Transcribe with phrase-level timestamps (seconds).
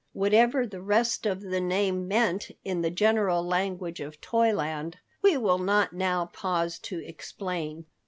[0.13, 5.59] Whatever the rest of the name meant in the general language of Toyland, we will
[5.59, 7.85] not now pause to explain.